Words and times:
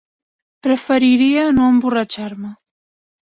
Preferiria 0.67 1.43
no 1.57 1.67
emborratxar-me. 1.73 2.55